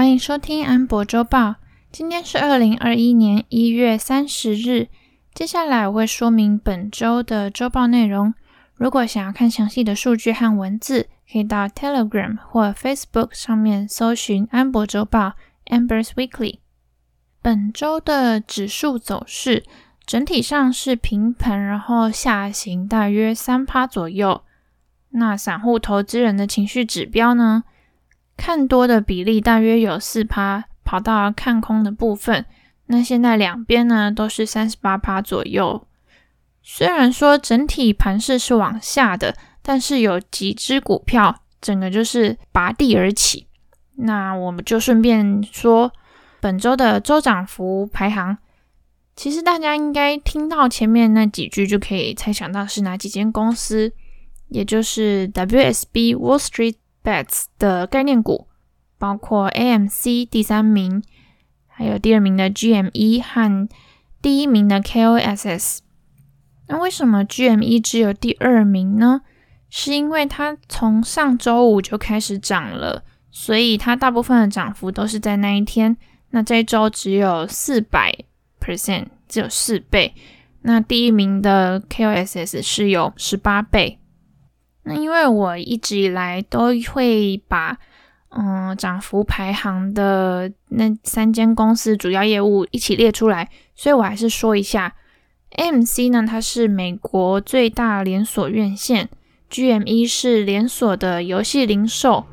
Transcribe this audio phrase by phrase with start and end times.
[0.00, 1.56] 欢迎收听安博周报。
[1.92, 4.88] 今天是二零二一年一月三十日。
[5.34, 8.32] 接下来我会说明本周的周报内容。
[8.76, 15.34] 如果想要看详细的数据和文字，可以到 Telegram 或 Facebook 上面搜寻安博周报
[15.66, 16.60] （Amber's Weekly）。
[17.42, 19.64] 本周的指数走势
[20.06, 24.44] 整体上是平盘，然后下行大约三趴左右。
[25.10, 27.64] 那散户投资人的情绪指标呢？
[28.40, 32.46] 看多的比例大约有四趴，跑到看空的部分。
[32.86, 35.86] 那现在两边呢都是三十八趴左右。
[36.62, 43.46] 虽然说整体盘势是往下的，但是有几只股票整个就是拔地而起。
[43.96, 45.92] 那我们就顺便说
[46.40, 48.38] 本周的周涨幅排行。
[49.14, 53.92] 其实大家应该听到前面那几句就可以猜想到是哪几间公司，
[54.48, 56.76] 也就是 WSB Wall Street。
[57.02, 58.46] Bets 的概念股
[58.98, 61.02] 包括 AMC 第三名，
[61.66, 63.68] 还有第二名的 GME 和
[64.20, 65.78] 第一名的 KOSS。
[66.68, 69.22] 那为什么 GME 只有第二名呢？
[69.70, 75.96] 是因为它从上周五就开始涨了，所以它大部分的涨幅都是在那一天。
[76.30, 78.12] 那这一周只有四百
[78.60, 80.12] percent，只有四倍。
[80.62, 83.99] 那第一名的 KOSS 是有十八倍。
[84.82, 87.76] 那因为我一直以来都会把
[88.30, 94.94] 嗯涨幅排行的那三间公司主要业务一起列出来，所以我还是说一下
[95.56, 99.08] ，M C 呢，它是美国最大连锁院线
[99.50, 102.24] ，GME 是连锁的游戏零售，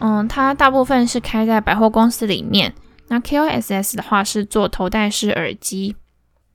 [0.00, 2.74] 嗯，它大部分是开在百货公司里面。
[3.08, 5.96] 那 KOSS 的话是做头戴式耳机。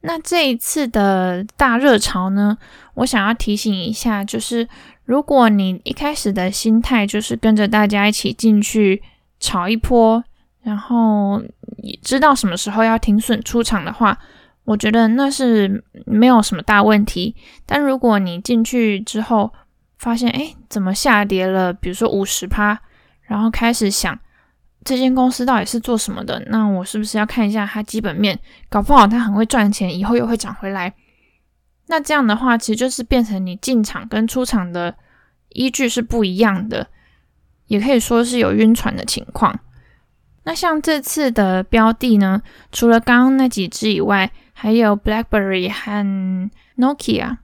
[0.03, 2.57] 那这一次的大热潮呢，
[2.93, 4.67] 我想要提醒一下，就是。
[5.05, 9.03] 如果你一开始的心态就是跟着大家一起进去
[9.37, 10.23] 炒一波，
[10.61, 11.41] 然后
[11.83, 14.17] 你知道什么时候要停损出场的话，
[14.63, 17.35] 我觉得那是没有什么大问题。
[17.65, 19.52] 但如果你进去之后
[19.97, 21.73] 发现，哎，怎么下跌了？
[21.73, 22.80] 比如说五十趴，
[23.23, 24.17] 然后开始想
[24.86, 26.39] 这间公司到底是做什么的？
[26.48, 28.38] 那我是不是要看一下它基本面？
[28.70, 30.94] 搞不好它很会赚钱，以后又会涨回来。
[31.88, 34.95] 那这样的话，其实就是变成你进场跟出场的
[35.49, 36.88] 依据是不一样的，
[37.67, 39.60] 也可以说是有晕船的情况。
[40.45, 42.42] 那像这次的标的呢，
[42.72, 47.38] 除了刚刚那几只以外，还有 BlackBerry 和 Nokia。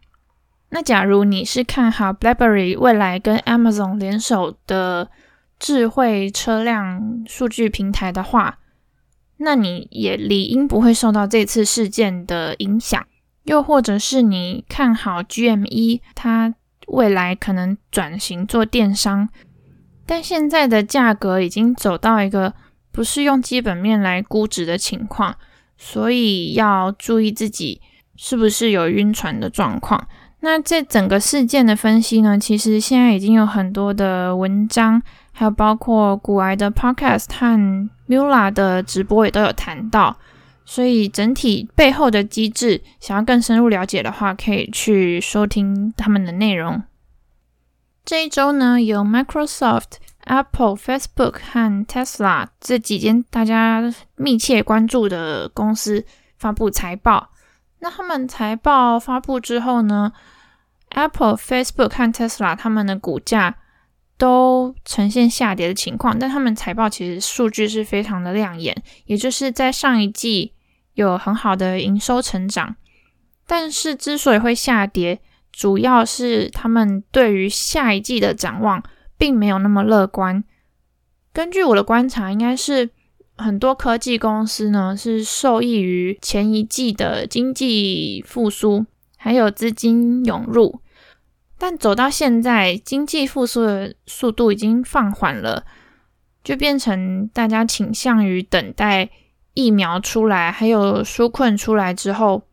[0.72, 5.10] 那假如你是看好 BlackBerry 未来跟 Amazon 联手的
[5.60, 8.60] 智慧车辆数据平台的话，
[9.38, 13.06] 那你也理应不会受到这次事件的影响。
[13.44, 16.54] 又或者是你看好 GME，它
[16.88, 19.30] 未来可能转型做电商，
[20.06, 22.54] 但现在的价格已经走到一个
[22.92, 25.36] 不是用基本面来估值的情况，
[25.78, 27.82] 所以要注意自己
[28.16, 30.08] 是不是有晕船的状况。
[30.42, 35.02] 那这整个事件的分析呢，其实现在已经有很多的文章，
[35.40, 40.18] 还有包括古癌的 Podcast 和 Mula 的直播也都有谈到。
[40.66, 46.84] 所以整体背后的机制，想要更深入了解的话，可以去收听他们的内容。
[48.04, 49.94] 这一周呢，有 Microsoft、
[50.26, 53.82] Apple、Facebook 和 Tesla 这几间大家
[54.18, 56.04] 密切关注的公司
[56.38, 57.30] 发布财报。
[57.80, 60.12] 那他们财报发布之后呢
[60.90, 63.56] ，Apple、Facebook 和 Tesla 他们的股价
[64.20, 68.76] 都呈现下跌的情况，但他们财报其实数据是非常的亮眼，
[69.06, 70.54] 也就是在上一季。
[70.96, 72.76] 有很好的营收成长，
[73.48, 78.84] 但是之所以会下跌，主要是他们对于下一季的展望
[79.18, 80.44] 并没有那么乐观。
[81.32, 82.90] 根据我的观察，应该是
[83.38, 90.82] 很多科技公司呢是受益于前一季的经济复苏，还有资金涌入，
[91.60, 95.66] 但走到现在，经济复苏的速度已经放缓了，
[96.44, 99.10] 就变成大家倾向于等待。
[99.56, 102.44] 疫苗出来，还有纾困出来之后，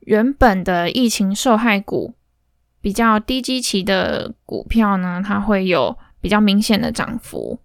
[0.00, 2.12] 原本的疫情受害股
[2.82, 7.60] 比较低基期的股票呢，它会有比较明显的涨幅。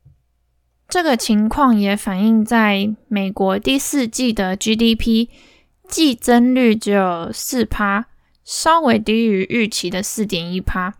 [0.87, 5.27] 这个情况也反映在美国第四季的 GDP
[5.89, 8.05] 季增率只有四趴，
[8.43, 10.93] 稍微低于预期的四点一趴。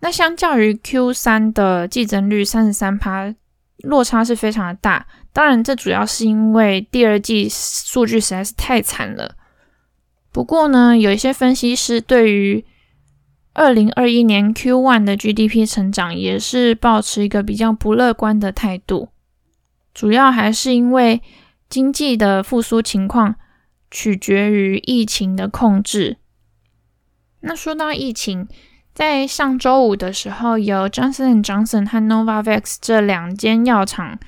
[0.00, 3.34] 那相较于 Q 三的季增率三十三趴，
[3.78, 5.06] 落差是非常的大。
[5.32, 9.36] 当然，这主要是因为第二季数据实在是太惨了。
[10.32, 12.64] 不过呢，有一些分析师对于
[13.52, 19.10] 二零二一年 Q one 的 GDP 成长也是保持一个比较不乐观的态度。
[19.94, 21.22] 主要还是因为
[21.68, 23.36] 经济的复苏情况
[23.90, 26.16] 取决于疫情的控制。
[27.44, 28.46] 那说到疫情，
[28.94, 34.18] 在上周五的时候，有 Johnson & Johnson 和 Novavax 这两间药厂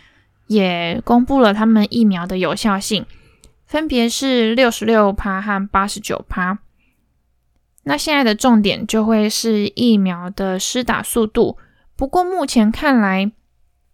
[0.49, 3.07] 也公布了他们疫苗的有效性，
[3.67, 6.59] 分别是六十六趴和八十九趴。
[7.85, 11.57] 那现在的重点就会是疫苗的施打速度。
[11.95, 13.31] 不过目前看来，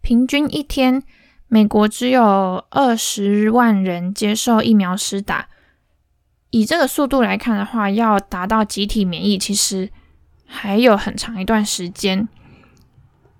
[0.01, 1.03] 平均一天
[1.47, 5.49] 美国只有二十万人接受疫苗施打。
[6.51, 9.89] 以这个速度来看的话，要达到集体免疫，其实
[10.45, 12.27] 还有很长一段时间。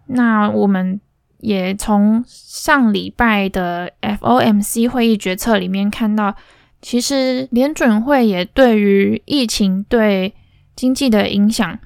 [0.07, 0.99] 那我们
[1.39, 6.35] 也从上礼拜的 FOMC 会议决策里面看到，
[6.81, 10.33] 其实联准会也对于疫情对
[10.75, 11.79] 经济的影响，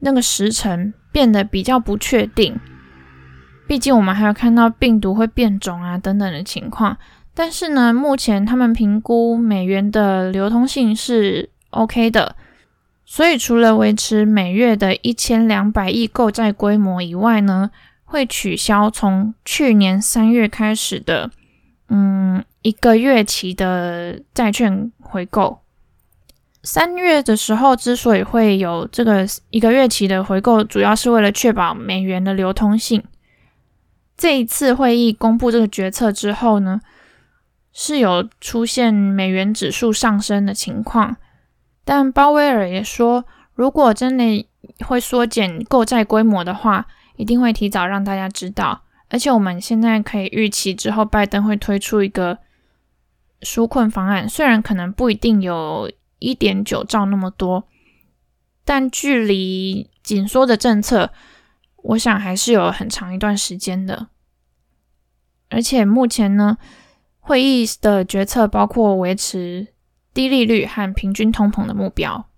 [0.00, 2.58] 那个时程变得比较不确定。
[3.66, 6.96] 毕竟我们还有看到病毒会变种啊等等的情况。
[7.34, 12.36] 但是呢，目前他们评估美元的流通性是 OK 的，
[13.04, 17.70] 所以除了维持每月的一千两百亿购债规模以外呢，
[18.04, 21.30] 会取消从去年三月开始的
[21.88, 25.58] 嗯一个月期的债券回购。
[26.62, 33.02] 三月的时候之所以会有这个一个月期的回购，主要是为了确保美元的流通性。
[34.16, 36.80] 这一次会议公布这个决策之后呢，
[37.74, 41.16] 是有出现美元指数上升的情况，
[41.84, 44.48] 但鲍威尔也说，如果真的
[44.86, 46.86] 会缩减购债规模的话，
[47.16, 48.84] 一定会提早让大家知道。
[49.08, 52.38] 而且我们现在可以预期之后，拜登会推出一个
[53.42, 57.68] 纾困方案，虽然可能不一定有一点九兆那么多，
[58.64, 61.12] 但距离紧缩的政策，
[61.76, 64.06] 我想还是有很长一段时间的。
[65.50, 66.56] 而且目前呢，
[67.26, 69.68] 会议的决策包括维持
[70.12, 72.28] 低利率和平均通膨的目标。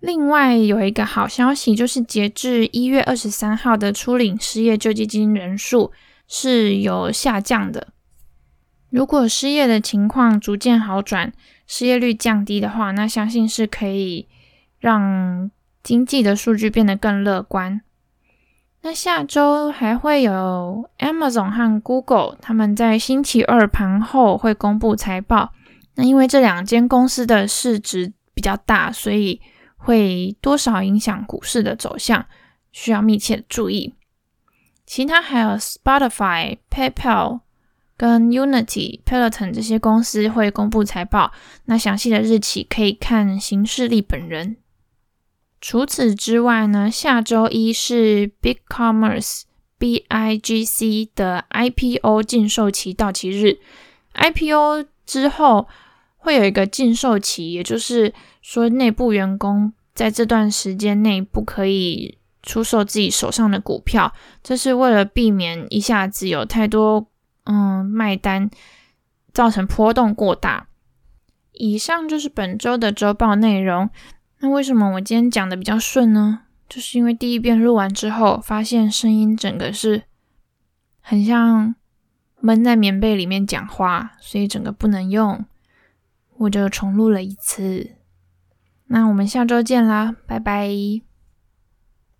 [0.00, 5.92] 另外有一个好消息，就是截至一月二十三号的初领失业救济金人数
[6.26, 7.92] 是有下降的。
[8.90, 11.32] 如果失业的情况逐渐好转，
[11.68, 14.26] 失业率降低的话，那相信是可以
[14.80, 15.48] 让
[15.84, 17.82] 经济的数据变得更乐观。
[18.82, 25.52] 那下周还会有 Amazon 和 Google，他们在星期二盘后会公布财报。
[25.96, 29.40] 那因为这两间公司的市值比较大，所以
[29.76, 32.24] 会多少影响股市的走向，
[32.72, 33.94] 需要密切注意。
[34.86, 37.40] 其他还有 Spotify、PayPal
[37.98, 41.32] 跟 Unity、Peloton 这些公司会公布财报。
[41.66, 44.56] 那详细的日期可以看行事历本人。
[45.60, 49.42] 除此之外呢，下周一是 BigCommerce
[49.78, 53.58] BIGC 的 IPO 禁售期到期日。
[54.14, 55.68] IPO 之后
[56.16, 67.06] 会有一个禁售期，也就是说，内部员工在这段时间内不可以出售自己手上的股票，这是为了避免一下子有太多
[67.44, 68.50] 嗯卖单，
[69.34, 70.68] 造成波动过大。
[71.52, 73.90] 以上就是本周的周报内容。
[74.40, 76.40] 那为什么我今天讲的比较顺呢？
[76.68, 80.04] 就是因为第一遍录完之后，发现声音整个是
[81.00, 81.74] 很像
[82.40, 85.44] 闷在棉被里面讲话，所以整个不能用，
[86.38, 87.90] 我就重录了一次。
[88.86, 91.09] 那我们下周见啦，拜拜。